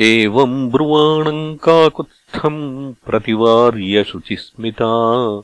एवम् 0.00 0.70
ब्रुवाणम् 0.70 1.56
काकुत्स्थम् 1.56 2.94
प्रतिवार्य 3.06 4.04
शुचिस्मिता। 4.04 5.42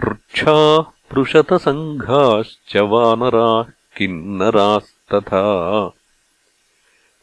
वृक्षाः 0.00 0.82
पृषतसङ्घाश्च 0.82 2.76
वानराः 2.76 3.72
किन्नरास्तथा। 3.96 5.92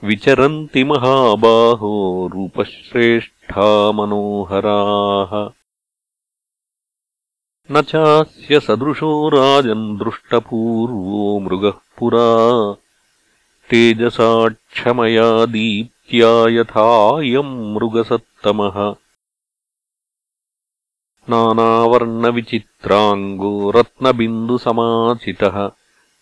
विचरन्ति 0.03 0.84
महाबाहो 0.84 2.29
रूपश्रेष्ठा 2.34 3.91
मनोहराः 3.91 5.49
न 7.72 7.81
चास्य 7.81 8.59
सदृशो 8.59 9.29
राजन् 9.29 9.97
दृष्टपूर्वो 9.97 11.39
मृगः 11.39 11.69
पुरा। 11.69 12.75
तेजसाक्षमया 13.69 15.45
दीप्त्या 15.45 16.59
यथायम् 16.59 17.73
मृगसत्तमः। 17.73 18.95
नानावर्णविचित्राङ्गो 21.29 23.72
रत्नबिन्दुसमाचितः। 23.72 25.72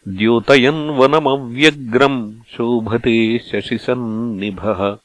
द्योतयन् 0.08 0.90
वनमव्यग्रम् 0.90 2.48
शोभते 2.48 3.40
शशिसन्निभः 3.40 4.98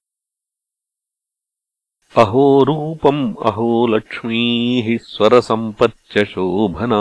अहो 2.16 2.64
रूपम् 2.64 3.34
अहो 3.44 3.86
लक्ष्मीः 3.86 4.98
स्वरसम्पच्च 5.02 6.24
शोभना 6.24 6.98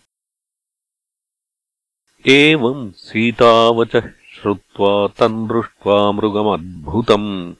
एवम् 2.28 2.92
सीतावचः 2.92 4.23
श्रुत्वा 4.44 5.08
तम् 5.08 5.48
दृष्ट्वा 5.48 6.12
मृगमद्भुतम्। 6.12 7.54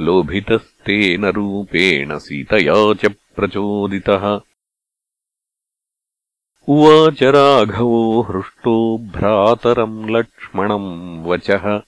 लोभितस्तेन 0.00 1.24
रूपेण 1.24 2.18
सीतया 2.18 2.94
च 2.94 3.14
प्रचोदितः। 3.36 4.40
उवाच 6.68 7.22
राघवो 7.22 8.22
हृष्टो 8.22 8.98
भ्रातरम् 8.98 10.10
लक्ष्मणम् 10.10 11.24
वचः। 11.24 11.82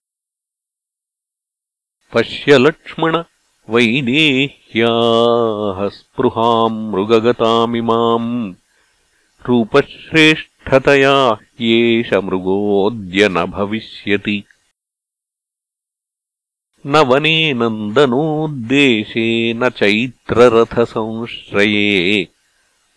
पश्य 2.13 2.59
लक्ष्मण 2.59 3.25
वैदेह्याः 3.71 5.89
स्पृहाम् 5.89 6.93
मृगगतामिमाम् 6.93 8.55
रूपश्रेष्ठतया 10.65 11.33
ह्येष 11.33 12.13
मृगोऽद्य 12.13 13.29
न 13.29 13.45
भविष्यति? 13.45 14.45
न 16.87 16.97
वने 16.97 17.53
नन्दनोद्देशे 17.53 19.55
न 19.55 19.69
चैत्ररथसंश्रये। 19.69 22.29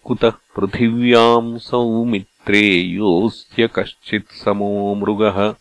कुतः 0.04 0.30
पृथिव्याम् 0.30 1.60
सौमित्रे 1.60 2.80
योऽस्य 2.80 3.70
कश्चित्समो 3.76 4.96
मृगः? 4.96 5.56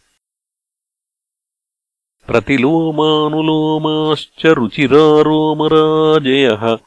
प्रतिलोमानुलोमाश्च 2.26 4.46
रुचिरारोमराजयः 4.46 6.78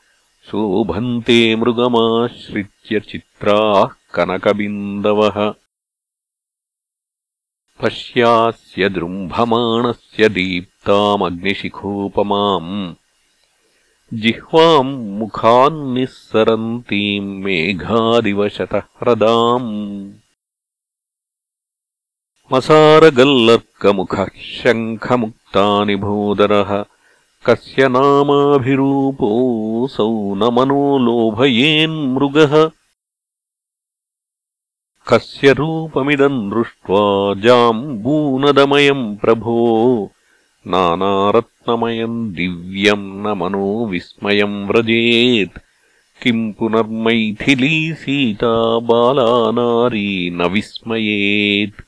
शोभन्ते 0.45 1.55
मृगमाश्रित्य 1.55 2.99
चित्राः 2.99 3.98
कनकबिन्दवः। 4.13 5.53
पश्यास्य 7.83 8.89
दृम्भमाणस्य 8.89 10.29
दीप्तामग्निशिखोपमाम्। 10.29 12.93
जिह्वाम् 14.13 15.19
मुखान्निःसरन्तीम् 15.19 17.43
मेघादिवशतह्रदाम्। 17.43 20.11
मसारगल्लर्कमुखः 22.53 24.37
शङ्खमुक्तानि 24.37 25.95
भूदरः 25.95 26.85
कस्य 27.45 27.87
नामाभिरूपोऽसौ 27.87 30.35
न 30.35 30.43
मनो 30.43 30.97
लोभयेन्मृगः 30.97 32.71
कस्य 35.09 35.53
रूपमिदम् 35.53 36.51
दृष्ट्वा 36.51 37.33
जाम्बूनदमयम् 37.41 39.17
प्रभो। 39.17 40.11
नानारत्नमयम् 40.67 42.33
दिव्यम् 42.33 43.23
न 43.23 43.27
मनो 43.27 43.85
विस्मयम् 43.85 44.67
व्रजेत्। 44.67 45.59
किम् 46.23 46.53
पुनर्मैथिली 46.53 47.93
सीता 47.93 48.79
बाला 48.79 49.51
नारी 49.51 50.29
न 50.29 50.41
विस्मयेत्। 50.41 51.81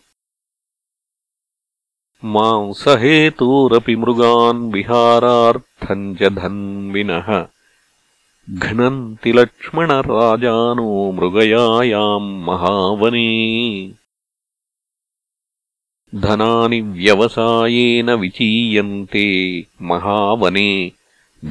मांसहेतोरपि 2.25 3.95
मृगान् 3.95 4.73
विहारार्थम् 4.73 6.15
च 6.15 6.23
धन्विनः 6.23 7.47
घ्नन्ति 8.59 9.31
लक्ष्मणराजानो 9.35 10.87
मृगयायाम् 11.17 12.31
महावने 12.47 13.27
धनानि 16.23 16.79
व्यवसायेन 16.81 18.09
विचीयन्ते 18.21 19.27
महावने 19.91 20.71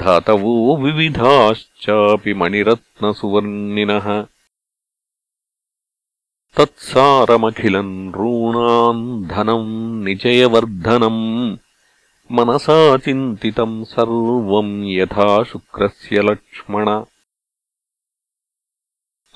धातवो 0.02 0.76
विविधाश्चापि 0.82 2.35
मणिरत्नसुवर्णिनः 2.41 4.11
तत्सारमखिलम् 6.56 7.96
ऋणाम् 8.20 9.03
धनम् 9.32 10.05
निचयवर्धनम् 10.05 11.25
मनसा 12.32 12.97
चिन्तितम् 12.97 13.85
सर्वम् 13.85 14.85
यथा 14.85 15.43
शुक्रस्य 15.43 16.23
लक्ष्मण। 16.23 17.05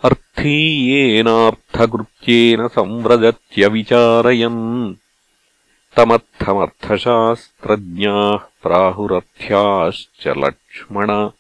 अर्थीयेनार्थकृत्येन 0.05 2.69
संव्रजत्यविचारयन् 2.69 4.95
तमर्थमर्थशास्त्रज्ञाः 5.97 8.37
प्राहुरर्थ्याश्च 8.37 10.27
लक्ष्मण। 10.27 11.31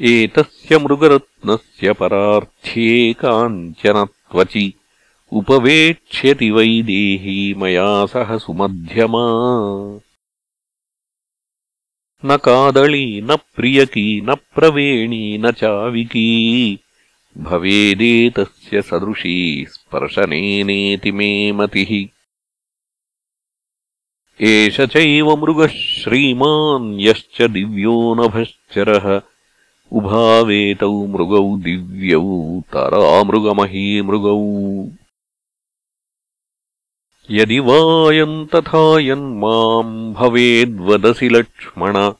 एतस्य 0.00 0.78
मृगरत्नस्य 0.78 1.92
परार्थ्ये 1.92 3.12
काञ्चन 3.12 4.06
उपवेक्ष्यति 5.32 6.50
वैदेही 6.50 7.54
मया 7.54 8.06
सह 8.06 8.38
सुमध्यमा। 8.38 9.20
न 12.24 12.36
कादळी 12.36 13.20
न 13.20 13.36
प्रियकी 13.36 14.20
न 14.20 14.34
प्रवेणी 14.34 15.38
न 15.38 15.50
चाविकी। 15.50 16.78
भवेदेतस्य 17.38 18.82
सदृशी 18.82 19.66
स्पर्शनेनेति 19.68 21.12
मे 21.12 21.52
मतिः। 21.52 22.06
एष 24.46 24.80
चैव 24.80 25.36
मृगः 25.36 25.66
श्रीमान् 25.66 27.00
यश्च 27.00 27.42
दिव्यो 27.42 28.14
नभश्चरः। 28.14 29.22
उभावेतौ 29.92 31.06
मृगौ 31.06 31.56
दिव्यौ 31.56 32.62
तरामृगमहीमृगौ 32.72 34.88
यदि 37.32 37.58
वायम् 37.58 38.46
तथा 38.46 39.00
यन्माम् 39.00 40.14
भवेद्वदसि 40.14 41.28
लक्ष्मण 41.28 42.12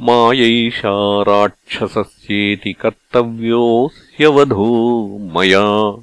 मायैषा 0.00 1.24
राक्षसस्येति 1.28 2.72
कर्तव्योऽस्य 2.72 4.26
वधो 4.26 5.18
मया। 5.34 5.96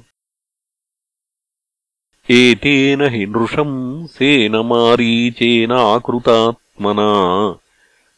एतेन 2.30 3.14
हि 3.14 3.26
नृशंसेन 3.26 4.56
मारीचेनाकृतात्मना 4.56 7.12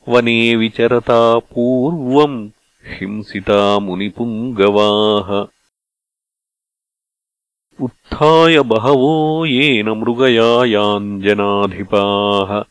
वने 0.08 0.56
विचरता 0.56 1.38
पूर्वम् 1.38 2.50
हिंसिता 2.86 3.78
मुनिपुङ्गवाः 3.78 5.55
उत्थाय 7.80 8.60
बहवो 8.60 9.44
येन 9.44 9.88
मृगयायाञ्जनाधिपाः। 9.88 12.64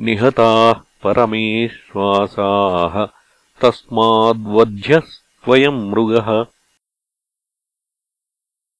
निहताः 0.00 0.72
परमेश्वासाः। 0.72 3.08
तस्माद्वध्यस्त्वयम् 3.60 5.90
मृगः। 5.90 6.46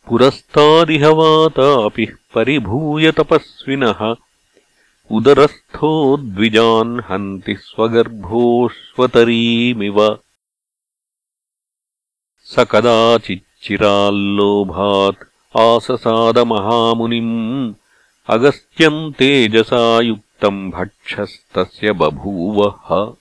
पुरस्तादिह 0.09 1.09
वातापि 1.09 2.07
परिभूय 2.07 3.13
तपस्विनः। 3.13 4.15
उदरस्थो 5.11 6.17
द्विजान् 6.17 7.01
हन्ति 7.01 7.57
स्वगर्भोऽश्वतरीमिव। 7.57 10.19
स 12.39 12.59
कदाचिच्चिराल्लोभात् 13.65 15.59
आससादमहामुनिम् 15.59 17.75
अगस्त्यम् 18.29 19.13
तेजसा 19.13 20.01
युक्तम् 20.01 20.71
भक्षस्तस्य 20.71 21.93
बभूवः। 21.93 23.15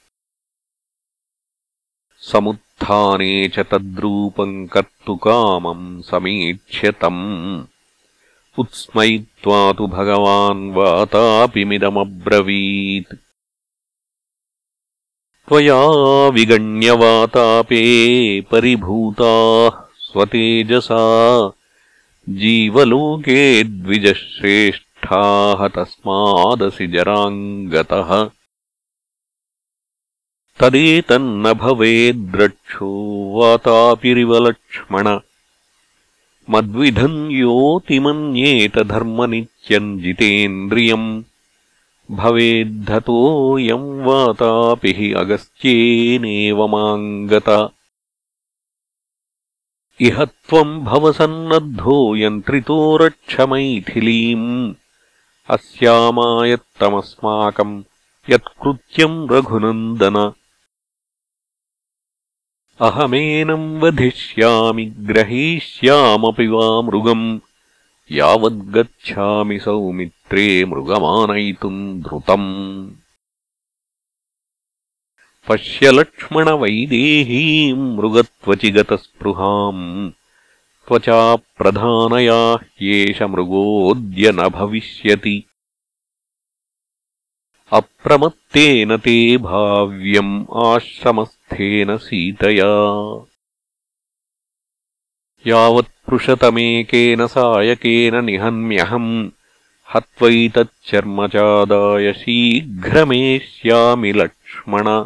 समुत्थाने 2.20 3.50
च 3.50 3.60
तद्रूपम् 3.60 4.68
कर्तुकामम् 4.68 6.02
समीक्ष्यतम् 6.02 7.64
उत्स्मयित्वा 8.60 9.74
तु 9.74 9.88
भगवान् 9.88 10.72
वातापिमिदमब्रवीत्। 10.72 13.16
त्वया 15.48 16.28
विगण्यवातापे 16.28 18.42
परिभूताः 18.42 19.83
स्वतेजसा। 20.14 21.52
जीवलोके 22.30 23.64
द्विजश्रेष्ठाः 23.64 25.68
तस्मादसि 25.68 26.88
जराम् 26.88 27.68
गतः 27.68 28.30
तदेतन्न 30.60 31.54
भवेद्रक्षो 31.54 33.32
वातापिरिवलक्ष्मण। 33.36 35.20
मद्विधम् 36.50 37.32
योऽतिमन्येत 37.32 38.80
धर्मनित्यम् 38.80 40.00
जितेन्द्रियम् 40.00 41.24
भवेद्धतोऽयम् 42.12 44.06
वातापि 44.06 45.14
अगस्त्येनेव 45.14 46.68
माम् 46.68 47.28
गत 47.28 47.70
इह 50.02 50.26
त्वम् 50.26 50.84
भवसन्नद्धो 50.84 52.16
यन्त्रितो 52.16 52.98
रक्षमैथिलीम् 52.98 54.74
अस्यामायत्तमस्माकम् 55.50 57.84
यत्कृत्यम् 58.30 59.32
रघुनन्दन। 59.32 60.32
अहमेनम् 62.82 63.82
वधिष्यामि 63.82 64.86
ग्रहीष्यामपि 64.86 66.48
वा 66.48 66.82
मृगम् 66.82 67.40
यावद्गच्छामि 68.12 69.60
सौमित्रे 69.60 70.66
मृगमानयितुम् 70.66 72.02
धृतम् 72.02 72.92
पश्य 75.48 75.92
लक्ष्मणवैदेहीम् 75.92 77.98
मृगत्वचिगतस्पृहाम् 77.98 80.12
त्वचा 80.88 81.36
प्रधानया 81.36 82.56
ह्येष 82.56 83.22
मृगोऽद्य 83.22 84.32
न 84.32 84.50
भविष्यति। 84.50 85.44
अप्रमत्तेन 87.72 88.98
ते 88.98 89.38
भाव्यम् 89.38 90.46
आश्रमस्थेन 90.54 91.98
सीतया। 91.98 93.26
यावत्पृशतमेकेन 95.48 97.28
सायकेन 97.28 98.26
निहन्म्यहम् 98.26 99.30
हत्वैतच्चर्मचादाय 99.96 102.14
शीघ्रमेष्यामि 102.14 104.12
लक्ष्मण 104.12 105.06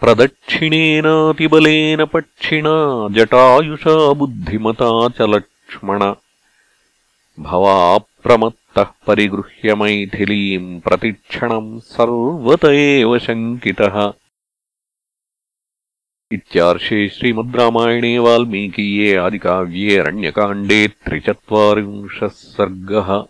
प्रदक्षिणेनातिबलेन 0.00 2.04
पक्षिणा 2.04 3.08
जटायुषा 3.10 4.12
बुद्धिमता 4.12 5.08
च 5.08 5.20
लक्ष्मण। 5.20 6.12
भवाप्रमत्तः 7.38 8.82
परिगृह्य 8.82 9.74
मैथिलीम् 9.74 10.80
प्रतिक्षणम् 10.80 11.80
सर्वत 11.80 12.64
एव 12.64 13.18
शङ्कितः। 13.18 14.12
इत्यार्षे 16.32 17.08
श्रीमद् 17.08 17.56
रामायणे 17.56 18.18
वाल्मीकीये 18.18 19.16
आदिकाव्ये 19.16 19.98
अरण्यकाण्डे 19.98 20.88
त्रिचत्वारिंशः 20.88 22.28
सर्गः 22.28 23.24